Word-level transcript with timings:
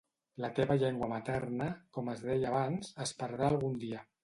La 0.45 0.49
teva 0.59 0.77
llengua 0.83 1.09
materna, 1.11 1.67
com 1.99 2.11
es 2.15 2.25
deia 2.31 2.49
abans, 2.55 2.91
es 3.09 3.15
perdrà 3.23 3.49
algun 3.53 3.81
dia. 3.87 4.05